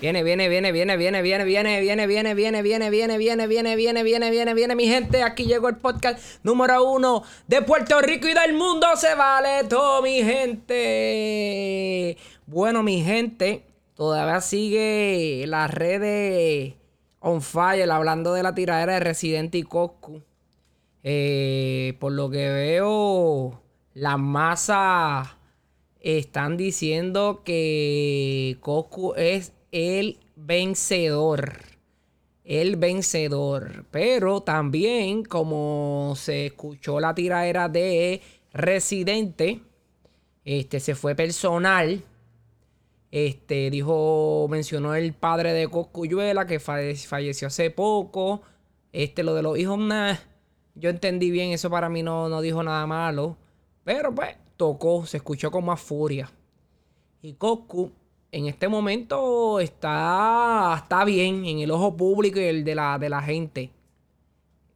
Viene, 0.00 0.22
viene, 0.22 0.48
viene, 0.48 0.70
viene, 0.70 0.96
viene, 0.96 1.22
viene, 1.22 1.44
viene, 1.44 1.80
viene, 1.80 2.06
viene, 2.06 2.34
viene, 2.34 2.62
viene, 2.62 2.62
viene, 2.62 3.18
viene, 3.18 3.48
viene, 3.48 3.74
viene, 3.74 4.02
viene, 4.04 4.30
viene, 4.30 4.54
viene, 4.54 4.74
mi 4.76 4.86
gente. 4.86 5.24
Aquí 5.24 5.44
llegó 5.44 5.68
el 5.68 5.76
podcast 5.76 6.20
número 6.44 6.88
uno 6.88 7.24
de 7.48 7.62
Puerto 7.62 8.00
Rico 8.00 8.28
y 8.28 8.34
del 8.34 8.54
mundo. 8.54 8.86
Se 8.94 9.16
vale 9.16 9.64
todo, 9.68 10.00
mi 10.00 10.22
gente. 10.22 12.16
Bueno, 12.46 12.84
mi 12.84 13.02
gente, 13.02 13.64
todavía 13.94 14.40
sigue 14.40 15.44
las 15.48 15.68
redes 15.68 16.74
on 17.18 17.42
fire 17.42 17.90
hablando 17.90 18.34
de 18.34 18.44
la 18.44 18.54
tiradera 18.54 18.94
de 18.94 19.00
Residente 19.00 19.58
y 19.58 19.64
Coscu. 19.64 20.22
por 21.98 22.12
lo 22.12 22.30
que 22.30 22.48
veo, 22.50 23.60
la 23.94 24.16
masa 24.16 25.38
están 26.00 26.56
diciendo 26.56 27.42
que 27.44 28.58
Coscu 28.60 29.14
es 29.16 29.57
el 29.72 30.18
vencedor. 30.36 31.52
El 32.44 32.76
vencedor. 32.76 33.84
Pero 33.90 34.42
también, 34.42 35.24
como 35.24 36.14
se 36.16 36.46
escuchó 36.46 37.00
la 37.00 37.14
tiradera 37.14 37.68
de 37.68 38.22
Residente, 38.52 39.60
este 40.44 40.80
se 40.80 40.94
fue 40.94 41.14
personal. 41.14 42.02
Este 43.10 43.70
dijo, 43.70 44.46
mencionó 44.50 44.94
el 44.94 45.12
padre 45.12 45.52
de 45.52 45.68
Coscuyuela 45.68 46.46
que 46.46 46.58
falleció 46.60 47.48
hace 47.48 47.70
poco. 47.70 48.42
Este, 48.92 49.22
lo 49.22 49.34
de 49.34 49.42
los 49.42 49.58
hijos, 49.58 49.78
yo 50.74 50.90
entendí 50.90 51.30
bien, 51.30 51.52
eso 51.52 51.68
para 51.68 51.88
mí 51.88 52.02
no, 52.02 52.28
no 52.28 52.40
dijo 52.40 52.62
nada 52.62 52.86
malo. 52.86 53.36
Pero 53.84 54.14
pues, 54.14 54.36
tocó, 54.56 55.04
se 55.06 55.18
escuchó 55.18 55.50
con 55.50 55.64
más 55.64 55.80
furia. 55.80 56.30
Y 57.20 57.34
Coscu 57.34 57.92
en 58.30 58.46
este 58.46 58.68
momento 58.68 59.60
está, 59.60 60.74
está 60.76 61.04
bien 61.04 61.46
en 61.46 61.60
el 61.60 61.70
ojo 61.70 61.96
público 61.96 62.38
y 62.38 62.44
el 62.44 62.64
de 62.64 62.74
la, 62.74 62.98
de 62.98 63.08
la 63.08 63.22
gente. 63.22 63.70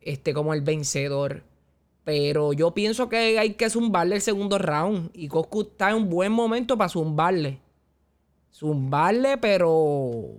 Este, 0.01 0.33
como 0.35 0.55
el 0.55 0.63
vencedor. 0.63 1.43
Pero 2.05 2.53
yo 2.53 2.73
pienso 2.73 3.09
que 3.09 3.39
hay 3.39 3.55
que 3.55 3.71
zumbarle 3.71 4.17
el 4.17 4.23
segundo 4.23 4.59
round. 4.59 5.11
Y 5.15 5.29
Coscu 5.29 5.63
está 5.63 5.91
en 5.91 5.97
un 5.97 6.11
buen 6.11 6.33
momento 6.33 6.77
para 6.77 6.89
zumbarle. 6.89 7.61
Zumbarle, 8.53 9.39
pero. 9.39 10.39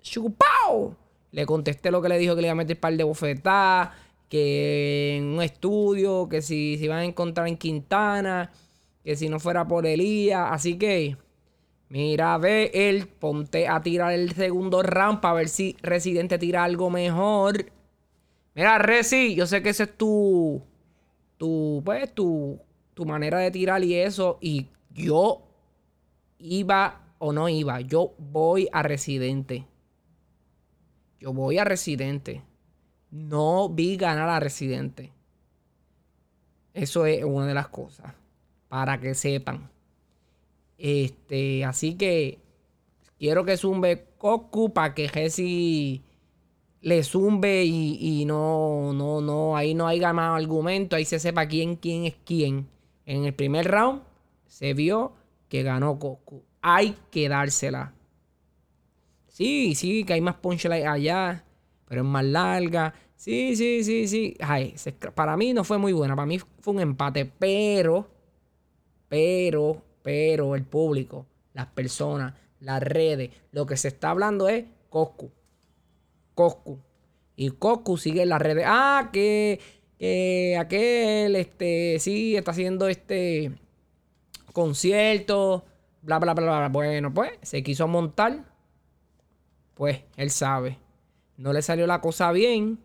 ¡Chupao! 0.00 0.96
Le 1.32 1.46
contesté 1.46 1.90
lo 1.90 2.00
que 2.00 2.08
le 2.08 2.18
dijo 2.18 2.34
que 2.34 2.42
le 2.42 2.48
iba 2.48 2.52
a 2.52 2.56
meter 2.56 2.78
par 2.78 2.96
de 2.96 3.04
bofetadas. 3.04 3.90
Que 4.28 5.16
en 5.16 5.24
un 5.24 5.42
estudio. 5.42 6.28
Que 6.28 6.42
si 6.42 6.78
se 6.78 6.84
iban 6.84 6.98
a 6.98 7.04
encontrar 7.04 7.48
en 7.48 7.56
Quintana. 7.56 8.52
Que 9.02 9.16
si 9.16 9.28
no 9.28 9.40
fuera 9.40 9.66
por 9.66 9.86
Elías. 9.86 10.48
Así 10.52 10.78
que. 10.78 11.16
Mira, 11.90 12.38
ve 12.38 12.70
él, 12.72 13.08
ponte 13.08 13.66
a 13.66 13.82
tirar 13.82 14.12
el 14.12 14.32
segundo 14.32 14.80
round 14.80 15.18
para 15.20 15.34
ver 15.34 15.48
si 15.48 15.76
Residente 15.82 16.38
tira 16.38 16.62
algo 16.62 16.88
mejor. 16.88 17.66
Mira, 18.54 18.78
Resi, 18.78 19.34
yo 19.34 19.44
sé 19.44 19.60
que 19.60 19.70
ese 19.70 19.82
es 19.82 19.98
tu. 19.98 20.62
Tu, 21.36 21.82
pues, 21.84 22.14
tu, 22.14 22.60
tu 22.94 23.04
manera 23.04 23.40
de 23.40 23.50
tirar 23.50 23.82
y 23.82 23.96
eso. 23.96 24.38
Y 24.40 24.68
yo 24.90 25.42
iba 26.38 27.00
o 27.18 27.32
no 27.32 27.48
iba. 27.48 27.80
Yo 27.80 28.14
voy 28.18 28.68
a 28.70 28.84
Residente. 28.84 29.66
Yo 31.18 31.32
voy 31.32 31.58
a 31.58 31.64
Residente. 31.64 32.44
No 33.10 33.68
vi 33.68 33.96
ganar 33.96 34.28
a 34.28 34.38
Residente. 34.38 35.12
Eso 36.72 37.04
es 37.04 37.24
una 37.24 37.48
de 37.48 37.54
las 37.54 37.66
cosas. 37.66 38.14
Para 38.68 39.00
que 39.00 39.14
sepan. 39.14 39.68
Este, 40.80 41.62
así 41.66 41.94
que 41.94 42.38
quiero 43.18 43.44
que 43.44 43.58
zumbe 43.58 44.06
Cocu 44.16 44.72
para 44.72 44.94
que 44.94 45.08
Jesse 45.08 46.00
le 46.80 47.04
zumbe 47.04 47.64
y, 47.64 48.24
no, 48.24 48.94
no, 48.94 49.20
no, 49.20 49.56
ahí 49.56 49.74
no 49.74 49.86
haya 49.86 50.14
más 50.14 50.40
argumento, 50.40 50.96
ahí 50.96 51.04
se 51.04 51.18
sepa 51.18 51.46
quién, 51.46 51.76
quién 51.76 52.06
es 52.06 52.14
quién. 52.24 52.66
En 53.04 53.26
el 53.26 53.34
primer 53.34 53.70
round 53.70 54.02
se 54.46 54.72
vio 54.72 55.12
que 55.50 55.62
ganó 55.62 55.98
Cocu. 55.98 56.42
Hay 56.62 56.96
que 57.10 57.28
dársela. 57.28 57.92
Sí, 59.28 59.74
sí, 59.74 60.04
que 60.04 60.14
hay 60.14 60.20
más 60.22 60.36
punchline 60.36 60.86
allá, 60.86 61.44
pero 61.86 62.00
es 62.00 62.06
más 62.06 62.24
larga. 62.24 62.94
Sí, 63.16 63.54
sí, 63.54 63.84
sí, 63.84 64.08
sí. 64.08 64.34
Ay, 64.40 64.74
para 65.14 65.36
mí 65.36 65.52
no 65.52 65.62
fue 65.62 65.76
muy 65.76 65.92
buena, 65.92 66.16
para 66.16 66.26
mí 66.26 66.38
fue 66.38 66.72
un 66.72 66.80
empate, 66.80 67.26
pero, 67.26 68.08
pero, 69.08 69.82
pero 70.02 70.54
el 70.54 70.64
público, 70.64 71.26
las 71.52 71.66
personas, 71.66 72.34
las 72.60 72.82
redes, 72.82 73.30
lo 73.52 73.66
que 73.66 73.76
se 73.76 73.88
está 73.88 74.10
hablando 74.10 74.48
es 74.48 74.64
Coscu. 74.88 75.30
Coscu. 76.34 76.78
Y 77.36 77.50
Coscu 77.50 77.96
sigue 77.96 78.22
en 78.22 78.28
las 78.28 78.42
redes. 78.42 78.64
Ah, 78.66 79.10
que, 79.12 79.60
que 79.98 80.56
aquel, 80.58 81.36
este, 81.36 81.98
sí, 81.98 82.36
está 82.36 82.50
haciendo 82.50 82.88
este 82.88 83.52
concierto, 84.52 85.64
bla, 86.02 86.18
bla, 86.18 86.34
bla, 86.34 86.44
bla. 86.44 86.68
Bueno, 86.68 87.12
pues, 87.12 87.32
se 87.42 87.62
quiso 87.62 87.88
montar. 87.88 88.44
Pues, 89.74 90.02
él 90.16 90.30
sabe. 90.30 90.78
No 91.36 91.52
le 91.52 91.62
salió 91.62 91.86
la 91.86 92.00
cosa 92.00 92.32
bien. 92.32 92.78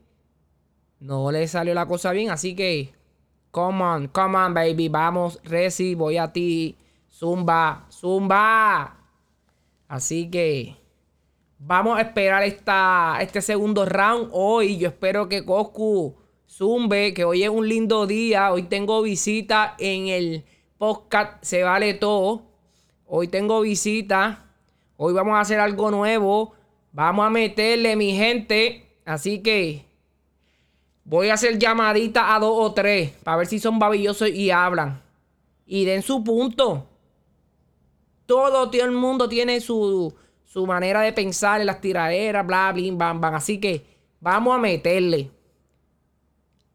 No 0.99 1.31
le 1.31 1.47
salió 1.47 1.73
la 1.73 1.87
cosa 1.87 2.11
bien, 2.13 2.29
así 2.29 2.55
que, 2.55 2.93
come 3.51 3.83
on, 3.83 4.07
come 4.07 4.37
on, 4.37 4.53
baby. 4.53 4.87
Vamos, 4.87 5.41
Reci, 5.43 5.93
voy 5.93 6.17
a 6.17 6.31
ti 6.31 6.77
Zumba, 7.17 7.87
zumba. 7.89 8.97
Así 9.87 10.29
que 10.29 10.75
vamos 11.57 11.97
a 11.97 12.01
esperar 12.01 12.43
esta, 12.43 13.19
este 13.21 13.41
segundo 13.41 13.85
round 13.85 14.31
hoy. 14.33 14.77
Yo 14.77 14.89
espero 14.89 15.29
que 15.29 15.45
Coscu 15.45 16.17
zumbe, 16.45 17.13
que 17.13 17.23
hoy 17.23 17.43
es 17.43 17.49
un 17.49 17.69
lindo 17.69 18.05
día. 18.05 18.51
Hoy 18.51 18.63
tengo 18.63 19.01
visita 19.01 19.75
en 19.79 20.09
el 20.09 20.43
podcast 20.77 21.41
Se 21.41 21.63
Vale 21.63 21.93
Todo. 21.93 22.47
Hoy 23.05 23.29
tengo 23.29 23.61
visita. 23.61 24.51
Hoy 24.97 25.13
vamos 25.13 25.37
a 25.37 25.39
hacer 25.39 25.61
algo 25.61 25.91
nuevo. 25.91 26.53
Vamos 26.91 27.27
a 27.27 27.29
meterle, 27.29 27.95
mi 27.95 28.11
gente. 28.11 28.89
Así 29.05 29.41
que 29.41 29.85
voy 31.05 31.29
a 31.29 31.35
hacer 31.35 31.59
llamadita 31.59 32.35
a 32.35 32.39
dos 32.39 32.57
o 32.57 32.73
tres 32.73 33.11
para 33.23 33.37
ver 33.37 33.47
si 33.47 33.59
son 33.59 33.79
babillosos 33.79 34.27
y 34.27 34.51
hablan. 34.51 35.01
Y 35.65 35.85
den 35.85 36.01
su 36.01 36.21
punto. 36.21 36.89
Todo, 38.25 38.71
el 38.71 38.91
mundo 38.91 39.29
tiene 39.29 39.61
su, 39.61 40.13
su 40.43 40.65
manera 40.65 41.01
de 41.01 41.13
pensar 41.13 41.61
en 41.61 41.67
las 41.67 41.81
tiraderas, 41.81 42.45
bla, 42.45 42.71
bla, 42.71 42.91
bam, 42.93 43.21
bam. 43.21 43.35
Así 43.35 43.59
que 43.59 43.85
vamos 44.19 44.55
a 44.55 44.59
meterle. 44.59 45.31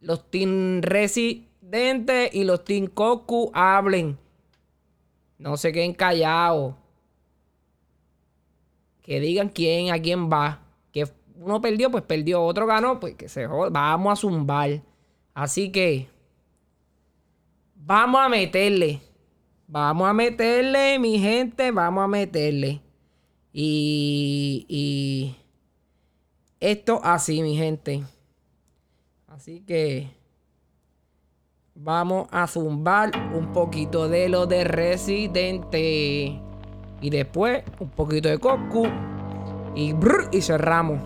Los 0.00 0.30
Team 0.30 0.80
Residente 0.82 2.30
y 2.32 2.44
los 2.44 2.64
Team 2.64 2.86
Koku 2.86 3.50
hablen. 3.52 4.18
No 5.38 5.56
se 5.56 5.72
queden 5.72 5.94
callados. 5.94 6.74
Que 9.02 9.18
digan 9.18 9.48
quién, 9.48 9.92
a 9.92 10.00
quién 10.00 10.30
va. 10.30 10.60
Que 10.92 11.08
uno 11.34 11.60
perdió, 11.60 11.90
pues 11.90 12.04
perdió. 12.04 12.42
Otro 12.44 12.66
ganó, 12.66 13.00
pues 13.00 13.14
que 13.16 13.28
se 13.28 13.46
joda. 13.46 13.70
Vamos 13.70 14.12
a 14.12 14.16
zumbar. 14.16 14.82
Así 15.34 15.72
que. 15.72 16.08
Vamos 17.74 18.20
a 18.20 18.28
meterle. 18.28 19.00
Vamos 19.72 20.08
a 20.08 20.12
meterle, 20.12 20.98
mi 20.98 21.20
gente, 21.20 21.70
vamos 21.70 22.02
a 22.02 22.08
meterle. 22.08 22.80
Y, 23.52 24.66
y 24.68 25.36
esto 26.58 27.00
así, 27.04 27.40
mi 27.40 27.56
gente. 27.56 28.02
Así 29.28 29.60
que 29.60 30.08
vamos 31.76 32.26
a 32.32 32.48
zumbar 32.48 33.12
un 33.32 33.52
poquito 33.52 34.08
de 34.08 34.28
lo 34.28 34.46
de 34.46 34.64
Residente. 34.64 36.40
Y 37.00 37.10
después 37.10 37.62
un 37.78 37.90
poquito 37.90 38.28
de 38.28 38.38
Cocu. 38.38 38.88
Y, 39.76 39.94
y 40.32 40.42
cerramos. 40.42 40.98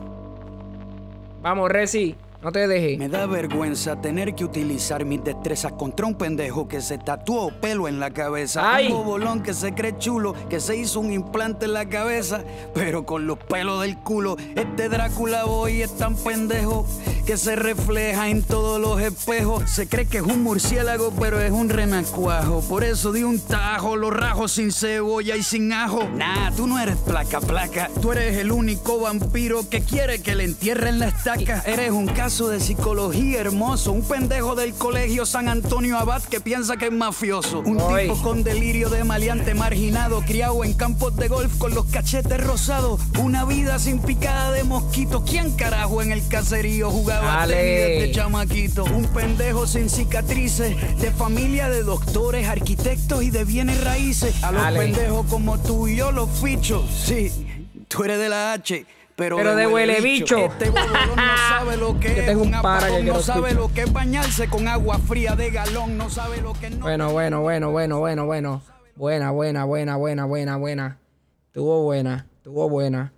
Vamos, 1.42 1.68
Resi. 1.70 2.16
No 2.44 2.52
te 2.52 2.68
dejes. 2.68 2.98
Me 2.98 3.08
da 3.08 3.24
vergüenza 3.24 3.98
tener 4.02 4.34
que 4.34 4.44
utilizar 4.44 5.06
mis 5.06 5.24
destrezas 5.24 5.72
contra 5.72 6.04
un 6.04 6.14
pendejo 6.14 6.68
que 6.68 6.82
se 6.82 6.98
tatuó 6.98 7.50
pelo 7.58 7.88
en 7.88 7.98
la 7.98 8.10
cabeza. 8.10 8.74
Ay. 8.74 8.92
Un 8.92 9.06
bolón 9.06 9.42
que 9.42 9.54
se 9.54 9.72
cree 9.72 9.96
chulo, 9.96 10.34
que 10.50 10.60
se 10.60 10.76
hizo 10.76 11.00
un 11.00 11.10
implante 11.10 11.64
en 11.64 11.72
la 11.72 11.88
cabeza, 11.88 12.44
pero 12.74 13.06
con 13.06 13.26
los 13.26 13.38
pelos 13.38 13.80
del 13.80 13.96
culo. 13.96 14.36
Este 14.54 14.90
Drácula 14.90 15.44
boy 15.46 15.80
es 15.80 15.96
tan 15.96 16.16
pendejo 16.16 16.86
que 17.24 17.36
se 17.38 17.56
refleja 17.56 18.28
en 18.28 18.42
todos 18.42 18.80
los 18.80 19.00
espejos. 19.00 19.70
Se 19.70 19.88
cree 19.88 20.06
que 20.06 20.18
es 20.18 20.22
un 20.22 20.42
murciélago, 20.42 21.12
pero 21.18 21.40
es 21.40 21.50
un 21.50 21.68
renacuajo. 21.68 22.60
Por 22.68 22.84
eso 22.84 23.12
di 23.12 23.22
un 23.22 23.40
tajo, 23.40 23.96
lo 23.96 24.10
rajo 24.10 24.46
sin 24.48 24.72
cebolla 24.72 25.36
y 25.36 25.42
sin 25.42 25.72
ajo. 25.72 26.08
Nah, 26.14 26.50
tú 26.54 26.66
no 26.66 26.78
eres 26.78 26.96
placa 26.96 27.40
placa. 27.40 27.90
Tú 28.00 28.12
eres 28.12 28.36
el 28.36 28.52
único 28.52 29.00
vampiro 29.00 29.68
que 29.68 29.80
quiere 29.80 30.20
que 30.20 30.34
le 30.34 30.44
entierren 30.44 30.98
la 30.98 31.08
estaca. 31.08 31.62
Eres 31.66 31.90
un 31.90 32.06
caso 32.06 32.48
de 32.48 32.60
psicología 32.60 33.40
hermoso. 33.40 33.92
Un 33.92 34.02
pendejo 34.02 34.54
del 34.54 34.74
colegio 34.74 35.24
San 35.24 35.48
Antonio 35.48 35.98
Abad 35.98 36.22
que 36.22 36.40
piensa 36.40 36.76
que 36.76 36.86
es 36.86 36.92
mafioso. 36.92 37.60
Un 37.60 37.78
tipo 37.78 38.20
con 38.22 38.44
delirio 38.44 38.90
de 38.90 39.04
maleante 39.04 39.54
marginado, 39.54 40.20
criado 40.22 40.62
en 40.64 40.74
campos 40.74 41.16
de 41.16 41.28
golf 41.28 41.56
con 41.58 41.74
los 41.74 41.86
cachetes 41.86 42.44
rosados. 42.44 43.00
Una 43.18 43.44
vida 43.44 43.78
sin 43.78 44.00
picada 44.00 44.52
de 44.52 44.64
mosquito. 44.64 45.24
¿Quién 45.24 45.52
carajo 45.52 46.02
en 46.02 46.12
el 46.12 46.26
caserío 46.28 46.90
jugaba 47.18 47.46
tenis 47.46 47.78
desde 47.78 48.12
chamaquito? 48.12 48.84
Un 48.84 49.06
pendejo 49.08 49.66
sin 49.66 49.88
cicatrices, 49.88 50.98
de 50.98 51.10
familia 51.10 51.68
de 51.68 51.82
doctores, 51.82 52.48
arquitectos 52.48 53.22
y 53.22 53.30
de 53.30 53.44
bienes 53.44 53.82
raíces. 53.82 54.42
A 54.42 54.52
los 54.52 54.62
pendejos 54.72 55.26
como 55.26 55.58
tú 55.60 55.88
y 55.88 55.96
yo 55.96 56.12
los 56.12 56.30
ficho. 56.30 56.86
Sí, 56.88 57.64
tú 57.88 58.04
eres 58.04 58.18
de 58.18 58.28
la 58.28 58.52
H. 58.52 58.86
Pero, 59.16 59.54
de, 59.54 59.66
huele 59.66 60.00
bicho. 60.00 60.36
Este 60.36 60.70
no 60.70 60.74
sabe 61.48 61.76
lo 61.76 62.00
que 62.00 62.30
es 62.30 62.36
un, 62.36 62.50
no 62.50 63.20
sabe 63.20 63.54
lo 63.54 63.72
que 63.72 63.82
es 63.82 63.92
bañarse 63.92 64.48
con 64.48 64.66
agua 64.66 64.98
fría 64.98 65.36
de 65.36 65.50
galón, 65.50 65.96
no 65.96 66.10
sabe 66.10 66.40
lo 66.40 66.52
que 66.54 66.70
no. 66.70 66.80
Bueno, 66.80 67.12
bueno, 67.12 67.40
bueno, 67.40 67.70
bueno, 67.70 68.00
bueno, 68.00 68.26
bueno. 68.26 68.62
Buena, 68.96 69.30
buena, 69.30 69.64
buena, 69.64 69.96
buena, 69.96 70.24
buena, 70.24 70.56
buena. 70.56 70.98
Estuvo 71.46 71.82
buena, 71.82 72.26
estuvo 72.38 72.68
buena. 72.68 73.12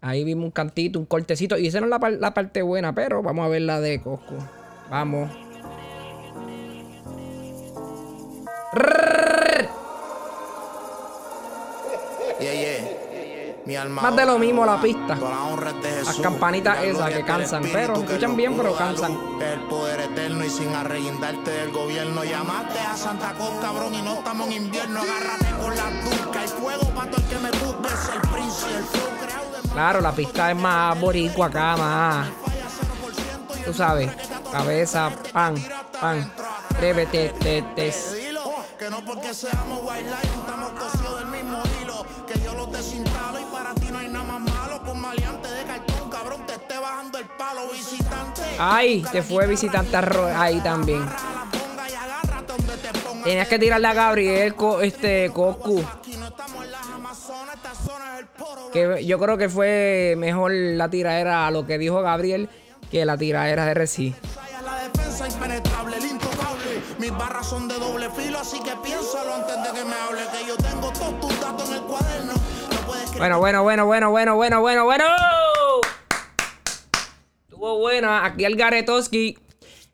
Ahí 0.00 0.24
vimos 0.24 0.44
un 0.44 0.50
cantito, 0.50 0.98
un 0.98 1.06
cortecito. 1.06 1.58
Y 1.58 1.66
esa 1.66 1.80
no 1.80 1.86
es 1.86 1.90
la, 2.00 2.10
la 2.10 2.34
parte 2.34 2.62
buena, 2.62 2.94
pero 2.94 3.22
vamos 3.22 3.44
a 3.44 3.48
ver 3.48 3.62
la 3.62 3.80
de 3.80 4.00
Cosco. 4.00 4.34
Vamos. 4.90 5.30
Más 13.90 14.16
de 14.16 14.24
lo 14.24 14.38
mismo 14.38 14.64
la 14.64 14.80
pista. 14.80 15.14
Las 15.14 16.16
campanitas 16.20 16.82
esas 16.84 17.10
que 17.10 17.22
cansan, 17.22 17.62
pero 17.70 17.96
escuchan 17.96 18.34
bien, 18.34 18.56
pero 18.56 18.74
cansan. 18.74 19.12
El 19.42 19.60
poder 19.68 20.00
eterno 20.00 20.42
y 20.42 20.48
sin 20.48 20.68
arreguindarte 20.74 21.50
del 21.50 21.70
gobierno. 21.70 22.24
Llamaste 22.24 22.78
a 22.78 22.96
Santa 22.96 23.34
Cruz, 23.34 23.52
cabrón, 23.60 23.94
y 23.94 24.00
no 24.00 24.14
estamos 24.14 24.46
en 24.46 24.64
invierno. 24.64 25.00
Agárrate 25.00 25.50
con 25.60 25.76
la 25.76 25.90
turca 26.02 26.44
y 26.44 26.48
fuego 26.48 26.84
para 26.94 27.10
todo 27.10 27.20
el 27.20 27.28
que 27.28 27.38
me 27.38 27.50
busque. 27.50 27.88
El 28.14 28.20
príncipe, 28.30 28.78
el 28.78 28.84
creado 28.86 29.27
Claro, 29.72 30.00
la 30.00 30.12
pista 30.12 30.50
es 30.50 30.56
más 30.56 30.98
boricua 30.98 31.46
acá, 31.46 31.76
más. 31.76 32.28
Tú 33.64 33.72
sabes, 33.74 34.10
cabeza, 34.50 35.10
pan, 35.32 35.54
pan. 36.00 36.32
Atrévete, 36.70 37.34
te, 37.40 37.62
te. 37.74 37.94
Que 38.78 38.88
no 38.90 39.04
porque 39.04 39.34
seamos 39.34 39.80
wildlife, 39.82 40.26
estamos 40.38 40.70
cosidos 40.70 41.18
del 41.18 41.28
mismo 41.28 41.62
hilo. 41.82 42.06
Que 42.26 42.40
yo 42.40 42.54
los 42.54 42.70
desinstalo 42.70 43.40
y 43.40 43.44
para 43.46 43.74
ti 43.74 43.88
no 43.90 43.98
hay 43.98 44.08
nada 44.08 44.24
más 44.24 44.40
malo. 44.40 44.82
Con 44.84 45.00
maleante 45.00 45.50
de 45.50 45.64
cartón, 45.64 46.08
cabrón, 46.08 46.46
te 46.46 46.52
esté 46.54 46.78
bajando 46.78 47.18
el 47.18 47.26
palo, 47.26 47.68
visitante. 47.72 48.42
Ay, 48.58 49.04
te 49.10 49.22
fue 49.22 49.46
visitante 49.46 49.96
ahí 49.96 50.60
también. 50.60 51.04
Tenías 53.24 53.48
que 53.48 53.58
tirarle 53.58 53.88
a 53.88 53.94
Gabriel, 53.94 54.54
este, 54.82 55.30
Cocu. 55.34 55.84
Que 58.72 59.04
yo 59.04 59.18
creo 59.18 59.38
que 59.38 59.48
fue 59.48 60.14
mejor 60.18 60.52
la 60.52 60.88
tiradera 60.90 61.46
a 61.46 61.50
lo 61.50 61.66
que 61.66 61.78
dijo 61.78 62.02
Gabriel 62.02 62.48
que 62.90 63.04
la 63.04 63.16
tiradera 63.16 63.64
de 63.66 63.74
Reci. 63.74 64.14
Mis 66.98 67.12
barras 67.12 67.46
son 67.46 67.68
de 67.68 67.78
doble 67.78 68.10
filo, 68.10 68.38
así 68.38 68.60
que 68.60 68.72
piénsalo 68.82 69.34
antes 69.34 69.56
de 69.62 69.78
que 69.78 69.84
me 69.84 69.94
hable. 69.94 70.20
Que 70.32 70.48
yo 70.48 70.56
tengo 70.56 70.92
todos 70.92 71.20
tus 71.20 71.40
datos 71.40 71.68
en 71.68 71.76
el 71.76 71.82
cuaderno. 71.82 72.32
bueno, 73.16 73.38
bueno, 73.38 73.62
bueno, 73.62 73.86
bueno, 73.86 74.10
bueno, 74.10 74.34
bueno, 74.34 74.60
bueno, 74.60 74.84
bueno. 74.84 75.04
Estuvo 77.42 77.78
buena. 77.78 78.24
Aquí 78.24 78.44
Algaretoski. 78.44 79.38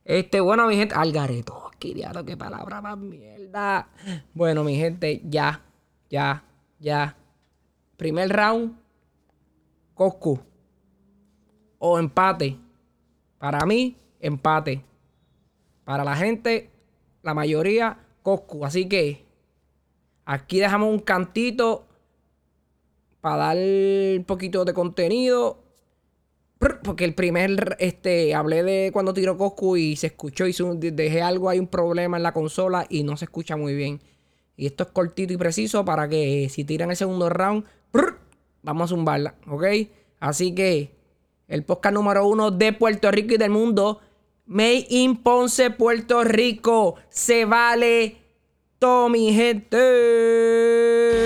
Este, 0.05 0.41
bueno, 0.41 0.67
mi 0.67 0.77
gente. 0.77 0.95
Algaretoski, 0.95 1.95
diablo, 1.95 2.25
qué 2.25 2.37
palabra 2.37 2.81
más 2.81 2.97
mierda. 2.97 3.89
Bueno, 4.33 4.65
mi 4.65 4.77
gente, 4.77 5.21
ya, 5.25 5.61
ya, 6.09 6.43
ya. 6.79 7.17
Primer 8.05 8.29
round. 8.29 8.77
Coscu. 9.95 10.39
O 11.79 11.99
empate. 11.99 12.59
Para 13.39 13.65
mí, 13.65 13.97
empate. 14.21 14.85
Para 15.87 16.05
la 16.05 16.15
gente, 16.15 16.69
la 17.23 17.33
mayoría 17.33 17.97
Coscu. 18.23 18.67
Así 18.67 18.91
que 18.91 19.25
aquí 20.27 20.61
dejamos 20.61 20.91
un 20.91 20.99
cantito 20.99 21.87
para 23.23 23.37
dar 23.37 23.57
un 23.57 24.25
poquito 24.27 24.67
de 24.67 24.75
contenido. 24.75 25.65
Porque 26.59 27.07
el 27.07 27.15
primer, 27.15 27.75
este, 27.79 28.35
hablé 28.35 28.65
de 28.65 28.91
cuando 28.93 29.15
tiró 29.15 29.39
Coscu 29.39 29.79
y 29.79 29.97
se 29.97 30.09
escuchó 30.09 30.47
y 30.47 30.53
dejé 30.91 31.23
algo, 31.23 31.49
hay 31.49 31.59
un 31.59 31.69
problema 31.69 32.19
en 32.19 32.23
la 32.23 32.35
consola 32.35 32.85
y 32.91 33.03
no 33.03 33.17
se 33.17 33.25
escucha 33.25 33.57
muy 33.57 33.75
bien. 33.75 34.03
Y 34.59 34.67
esto 34.67 34.85
es 34.85 34.91
cortito 34.91 35.33
y 35.33 35.39
preciso 35.39 35.87
para 35.87 36.07
que 36.07 36.51
si 36.51 36.65
tiran 36.65 36.91
el 36.91 36.97
segundo 36.97 37.31
round, 37.31 37.65
vamos 38.65 38.91
a 38.91 38.95
zumbarla, 38.95 39.37
¿ok? 39.49 39.65
Así 40.19 40.55
que 40.55 40.95
el 41.47 41.63
podcast 41.65 41.95
número 41.95 42.27
uno 42.27 42.51
de 42.51 42.73
Puerto 42.73 43.11
Rico 43.11 43.35
y 43.35 43.37
del 43.37 43.51
mundo 43.51 44.01
May 44.47 44.87
in 44.89 45.23
Ponce, 45.23 45.71
Puerto 45.71 46.25
Rico. 46.25 46.97
Se 47.09 47.45
vale 47.45 48.17
todo, 48.79 49.09
mi 49.09 49.33
gente. 49.33 51.24